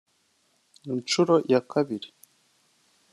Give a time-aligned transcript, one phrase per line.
[0.91, 2.09] inshuro ya kabiri